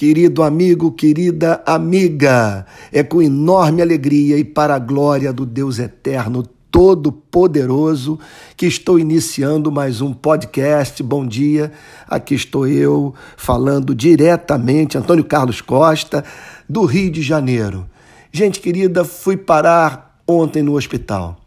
[0.00, 6.42] Querido amigo, querida amiga, é com enorme alegria e para a glória do Deus eterno,
[6.70, 8.18] todo-poderoso,
[8.56, 11.02] que estou iniciando mais um podcast.
[11.02, 11.70] Bom dia,
[12.08, 16.24] aqui estou eu falando diretamente, Antônio Carlos Costa,
[16.66, 17.86] do Rio de Janeiro.
[18.32, 21.38] Gente querida, fui parar ontem no hospital.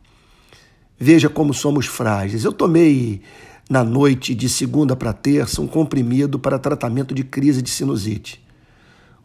[0.99, 2.45] Veja como somos frágeis.
[2.45, 3.19] Eu tomei
[3.67, 8.42] na noite de segunda para terça um comprimido para tratamento de crise de sinusite.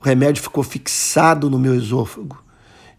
[0.01, 2.43] O remédio ficou fixado no meu esôfago,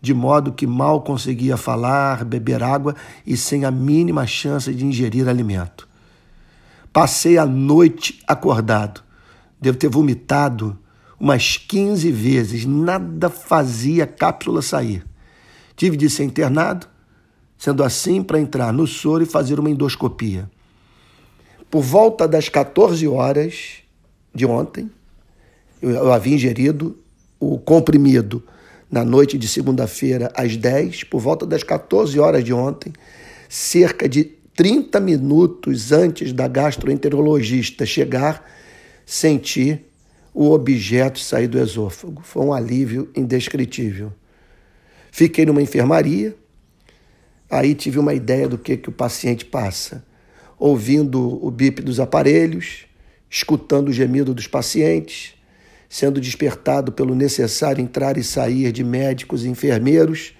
[0.01, 5.27] de modo que mal conseguia falar, beber água e sem a mínima chance de ingerir
[5.27, 5.87] alimento.
[6.91, 9.03] Passei a noite acordado.
[9.61, 10.77] Devo ter vomitado
[11.19, 15.05] umas 15 vezes, nada fazia a cápsula sair.
[15.75, 16.87] Tive de ser internado,
[17.57, 20.49] sendo assim para entrar no soro e fazer uma endoscopia.
[21.69, 23.83] Por volta das 14 horas
[24.33, 24.89] de ontem,
[25.81, 26.97] eu havia ingerido
[27.39, 28.43] o comprimido
[28.91, 32.91] na noite de segunda-feira às 10, por volta das 14 horas de ontem,
[33.47, 34.23] cerca de
[34.55, 38.43] 30 minutos antes da gastroenterologista chegar,
[39.05, 39.79] senti
[40.33, 42.21] o objeto sair do esôfago.
[42.23, 44.11] Foi um alívio indescritível.
[45.11, 46.35] Fiquei numa enfermaria,
[47.49, 50.05] aí tive uma ideia do que, que o paciente passa,
[50.57, 52.85] ouvindo o bip dos aparelhos,
[53.29, 55.38] escutando o gemido dos pacientes,
[55.89, 60.35] sendo despertado pelo necessário entrar e sair de médicos e enfermeiros,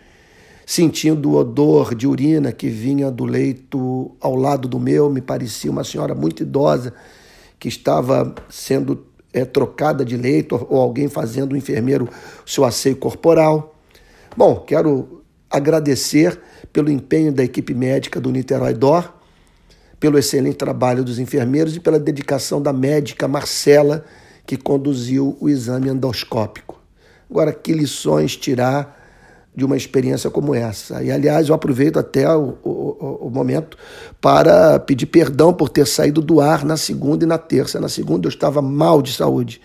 [0.64, 5.72] sentindo o odor de urina que vinha do leito ao lado do meu, me parecia
[5.72, 6.94] uma senhora muito idosa
[7.59, 12.08] que estava sendo é, trocada de leito ou alguém fazendo o enfermeiro
[12.45, 13.75] o seu asseio corporal.
[14.38, 16.39] Bom, quero agradecer
[16.72, 19.13] pelo empenho da equipe médica do Niterói Dor,
[20.00, 24.06] pelo excelente trabalho dos enfermeiros e pela dedicação da médica Marcela,
[24.50, 26.81] que conduziu o exame endoscópico.
[27.30, 29.00] Agora, que lições tirar
[29.56, 31.03] de uma experiência como essa?
[31.03, 33.78] E, aliás, eu aproveito até o, o, o momento
[34.19, 37.79] para pedir perdão por ter saído do ar na segunda e na terça.
[37.79, 39.62] Na segunda eu estava mal de saúde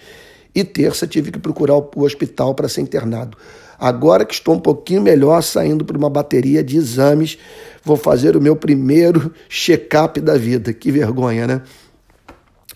[0.55, 3.39] e terça tive que procurar o hospital para ser internado.
[3.79, 7.39] Agora que estou um pouquinho melhor, saindo para uma bateria de exames,
[7.83, 10.75] vou fazer o meu primeiro check-up da vida.
[10.75, 11.63] Que vergonha, né?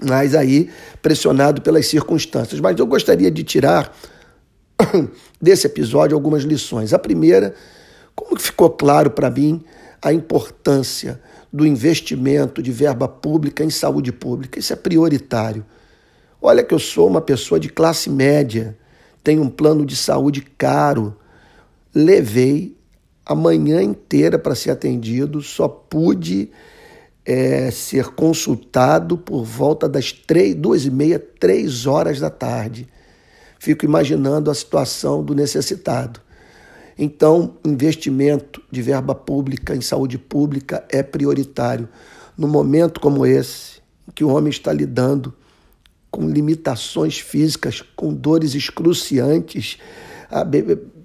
[0.00, 0.70] Mas aí
[1.03, 2.60] pressionado pelas circunstâncias.
[2.60, 3.94] Mas eu gostaria de tirar
[5.41, 6.92] desse episódio algumas lições.
[6.92, 7.54] A primeira,
[8.14, 9.64] como ficou claro para mim
[10.00, 11.20] a importância
[11.53, 14.58] do investimento de verba pública em saúde pública.
[14.58, 15.64] Isso é prioritário.
[16.41, 18.76] Olha que eu sou uma pessoa de classe média,
[19.25, 21.16] tenho um plano de saúde caro,
[21.92, 22.76] levei
[23.26, 26.50] a manhã inteira para ser atendido, só pude
[27.28, 32.89] é, ser consultado por volta das três, duas e meia, três horas da tarde.
[33.59, 36.22] Fico imaginando a situação do necessitado.
[36.99, 41.87] Então, investimento de verba pública em saúde pública é prioritário.
[42.34, 45.34] No momento como esse, em que o homem está lidando
[46.11, 49.77] com limitações físicas, com dores excruciantes,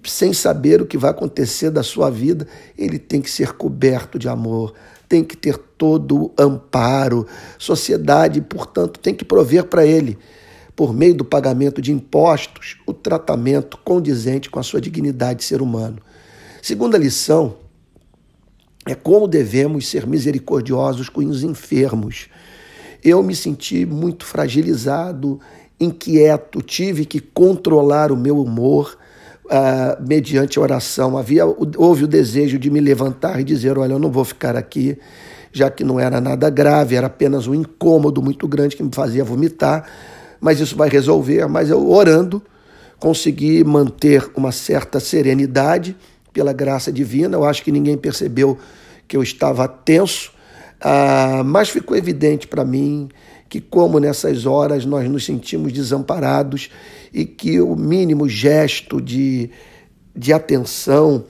[0.06, 2.48] sem saber o que vai acontecer da sua vida,
[2.78, 4.74] ele tem que ser coberto de amor,
[5.14, 7.28] tem que ter todo o amparo.
[7.60, 10.18] Sociedade, portanto, tem que prover para ele,
[10.76, 15.62] por meio do pagamento de impostos, o tratamento condizente com a sua dignidade de ser
[15.62, 16.00] humano.
[16.64, 17.58] Segunda lição
[18.88, 22.28] é como devemos ser misericordiosos com os enfermos.
[23.04, 25.40] Eu me senti muito fragilizado,
[25.80, 28.98] inquieto, tive que controlar o meu humor
[29.54, 31.18] uh, mediante oração.
[31.18, 34.98] Havia, houve o desejo de me levantar e dizer: Olha, eu não vou ficar aqui,
[35.52, 39.24] já que não era nada grave, era apenas um incômodo muito grande que me fazia
[39.24, 39.88] vomitar,
[40.42, 41.48] mas isso vai resolver.
[41.48, 42.42] Mas eu orando,
[43.00, 45.96] consegui manter uma certa serenidade
[46.34, 47.38] pela graça divina.
[47.38, 48.58] Eu acho que ninguém percebeu
[49.08, 50.32] que eu estava tenso,
[50.84, 53.10] uh, mas ficou evidente para mim
[53.54, 56.72] que, como nessas horas nós nos sentimos desamparados
[57.14, 59.52] e que o mínimo gesto de,
[60.16, 61.26] de atenção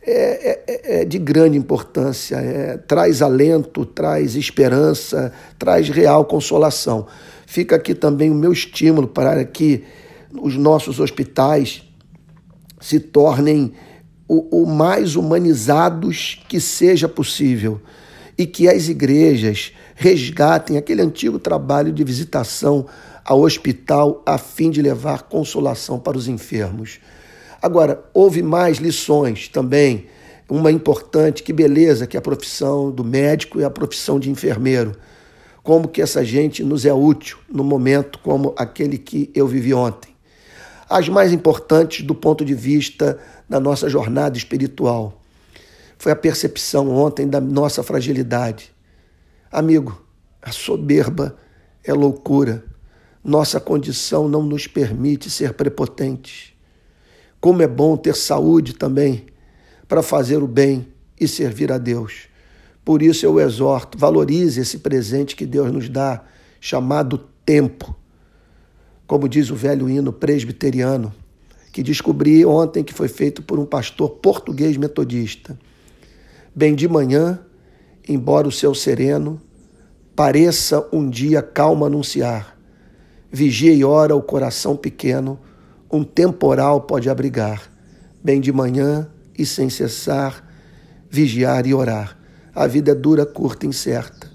[0.00, 7.08] é, é, é de grande importância, é, traz alento, traz esperança, traz real consolação.
[7.44, 9.82] Fica aqui também o meu estímulo para que
[10.40, 11.82] os nossos hospitais
[12.80, 13.72] se tornem
[14.28, 17.80] o, o mais humanizados que seja possível
[18.36, 22.86] e que as igrejas resgatem aquele antigo trabalho de visitação
[23.24, 26.98] ao hospital a fim de levar consolação para os enfermos.
[27.62, 30.06] Agora, houve mais lições também.
[30.48, 34.94] Uma importante, que beleza que é a profissão do médico e a profissão de enfermeiro.
[35.62, 40.12] Como que essa gente nos é útil no momento como aquele que eu vivi ontem.
[40.90, 45.23] as mais importantes do ponto de vista da nossa jornada espiritual.
[46.04, 48.70] Foi a percepção ontem da nossa fragilidade.
[49.50, 50.04] Amigo,
[50.42, 51.34] a soberba
[51.82, 52.62] é loucura.
[53.24, 56.52] Nossa condição não nos permite ser prepotentes.
[57.40, 59.24] Como é bom ter saúde também
[59.88, 60.86] para fazer o bem
[61.18, 62.28] e servir a Deus.
[62.84, 66.22] Por isso eu exorto, valorize esse presente que Deus nos dá,
[66.60, 67.16] chamado
[67.46, 67.96] tempo.
[69.06, 71.14] Como diz o velho hino presbiteriano,
[71.72, 75.58] que descobri ontem que foi feito por um pastor português metodista.
[76.56, 77.40] Bem de manhã,
[78.08, 79.40] embora o céu sereno
[80.14, 82.56] pareça um dia calmo anunciar,
[83.30, 85.36] vigia e ora o coração pequeno,
[85.90, 87.62] um temporal pode abrigar.
[88.22, 90.48] Bem de manhã e sem cessar,
[91.10, 92.16] vigiar e orar.
[92.54, 94.30] A vida é dura, curta e incerta.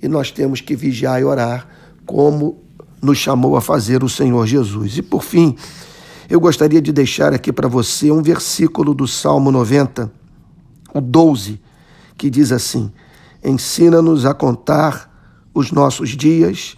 [0.00, 1.68] E nós temos que vigiar e orar,
[2.06, 2.62] como
[3.02, 4.98] nos chamou a fazer o Senhor Jesus.
[4.98, 5.56] E por fim,
[6.30, 10.25] eu gostaria de deixar aqui para você um versículo do Salmo 90, o
[11.00, 11.60] 12,
[12.16, 12.92] que diz assim:
[13.44, 15.12] Ensina-nos a contar
[15.54, 16.76] os nossos dias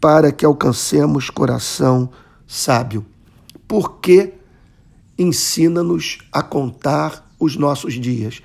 [0.00, 2.10] para que alcancemos coração
[2.46, 3.04] sábio.
[3.66, 4.34] Por que
[5.18, 8.42] ensina-nos a contar os nossos dias?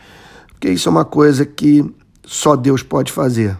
[0.50, 1.86] Porque isso é uma coisa que
[2.26, 3.58] só Deus pode fazer.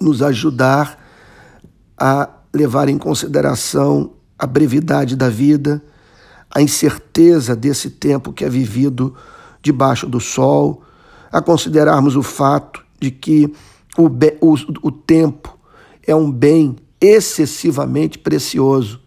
[0.00, 1.02] Nos ajudar
[1.98, 5.82] a levar em consideração a brevidade da vida,
[6.50, 9.14] a incerteza desse tempo que é vivido
[9.66, 10.82] debaixo do sol,
[11.30, 13.52] a considerarmos o fato de que
[13.98, 15.58] o, o, o tempo
[16.06, 19.00] é um bem excessivamente precioso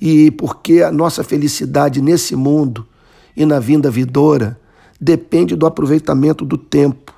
[0.00, 2.86] e porque a nossa felicidade nesse mundo
[3.34, 4.60] e na vinda vidoura
[5.00, 7.14] depende do aproveitamento do tempo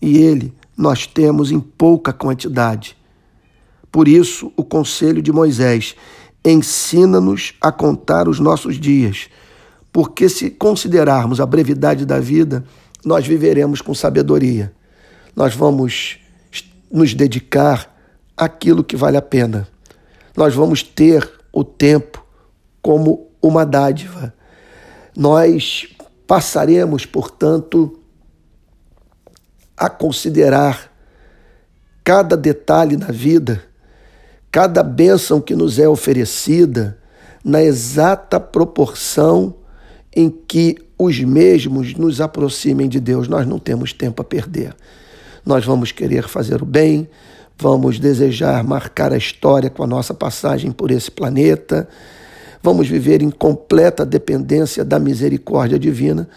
[0.00, 2.96] e ele nós temos em pouca quantidade.
[3.92, 5.94] Por isso, o conselho de Moisés
[6.44, 9.28] ensina-nos a contar os nossos dias,
[9.94, 12.64] porque se considerarmos a brevidade da vida,
[13.04, 14.72] nós viveremos com sabedoria.
[15.36, 16.18] Nós vamos
[16.90, 17.94] nos dedicar
[18.36, 19.68] àquilo que vale a pena.
[20.36, 22.26] Nós vamos ter o tempo
[22.82, 24.34] como uma dádiva.
[25.16, 25.86] Nós
[26.26, 27.96] passaremos, portanto,
[29.76, 30.90] a considerar
[32.02, 33.62] cada detalhe na vida,
[34.50, 36.98] cada bênção que nos é oferecida,
[37.44, 39.62] na exata proporção
[40.14, 43.28] em que os mesmos nos aproximem de Deus.
[43.28, 44.74] Nós não temos tempo a perder.
[45.44, 47.08] Nós vamos querer fazer o bem,
[47.58, 51.88] vamos desejar marcar a história com a nossa passagem por esse planeta,
[52.62, 56.28] vamos viver em completa dependência da misericórdia divina,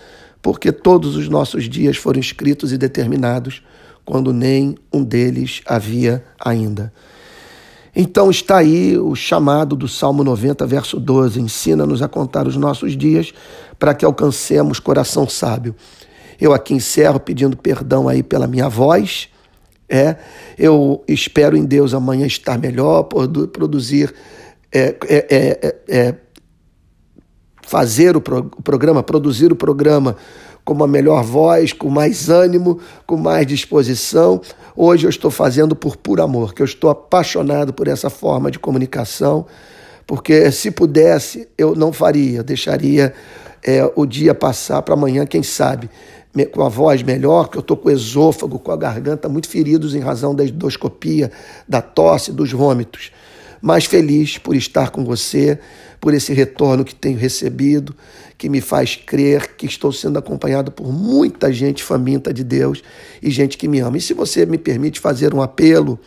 [0.42, 3.64] porque todos os nossos dias foram escritos e determinados
[4.04, 6.92] quando nem um deles havia ainda.
[8.00, 12.96] Então está aí o chamado do Salmo 90, verso 12: ensina-nos a contar os nossos
[12.96, 13.34] dias
[13.80, 15.76] para que alcancemos coração sábio.
[16.40, 19.30] Eu aqui encerro pedindo perdão aí pela minha voz.
[19.90, 20.16] É,
[20.60, 24.14] eu espero em Deus amanhã estar melhor, produzir,
[24.72, 26.16] é, é, é, é,
[27.64, 30.16] fazer o, pro, o programa, produzir o programa
[30.68, 34.42] com uma melhor voz, com mais ânimo, com mais disposição.
[34.76, 38.60] Hoje eu estou fazendo por puro amor, que eu estou apaixonado por essa forma de
[38.60, 39.46] comunicação,
[40.06, 43.14] porque se pudesse eu não faria, deixaria
[43.66, 45.90] é, o dia passar para amanhã, quem sabe,
[46.52, 49.96] com a voz melhor, que eu estou com o esôfago, com a garganta muito feridos
[49.96, 51.32] em razão da endoscopia,
[51.66, 53.14] da tosse, dos vômitos.
[53.62, 55.60] Mas feliz por estar com você,
[56.00, 57.96] por esse retorno que tenho recebido
[58.38, 62.84] que me faz crer que estou sendo acompanhado por muita gente faminta de Deus
[63.22, 63.98] e gente que me ama.
[63.98, 66.00] E se você me permite fazer um apelo,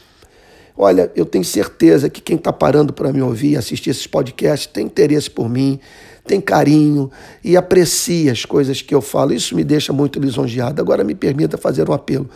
[0.76, 4.86] olha, eu tenho certeza que quem está parando para me ouvir, assistir esses podcasts, tem
[4.86, 5.80] interesse por mim,
[6.24, 7.10] tem carinho
[7.42, 9.32] e aprecia as coisas que eu falo.
[9.32, 10.80] Isso me deixa muito lisonjeado.
[10.80, 12.30] Agora me permita fazer um apelo.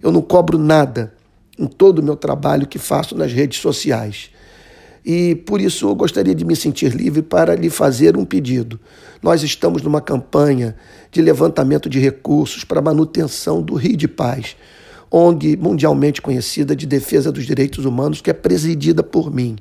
[0.00, 1.12] Eu não cobro nada
[1.58, 4.30] em todo o meu trabalho que faço nas redes sociais.
[5.04, 8.80] E por isso eu gostaria de me sentir livre para lhe fazer um pedido.
[9.22, 10.74] Nós estamos numa campanha
[11.10, 14.56] de levantamento de recursos para manutenção do Rio de Paz,
[15.10, 19.56] ONG mundialmente conhecida de defesa dos direitos humanos, que é presidida por mim.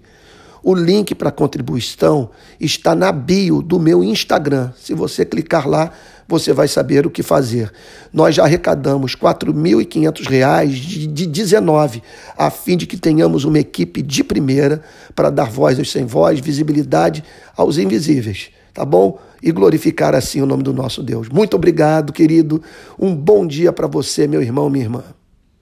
[0.65, 4.71] O link para contribuição está na bio do meu Instagram.
[4.77, 5.91] Se você clicar lá,
[6.27, 7.71] você vai saber o que fazer.
[8.11, 12.03] Nós já arrecadamos R$ 4.500 de, de 19,
[12.37, 14.81] a fim de que tenhamos uma equipe de primeira
[15.15, 17.23] para dar voz aos sem voz, visibilidade
[17.55, 19.19] aos invisíveis, tá bom?
[19.41, 21.27] E glorificar assim o nome do nosso Deus.
[21.29, 22.61] Muito obrigado, querido.
[22.97, 25.03] Um bom dia para você, meu irmão, minha irmã.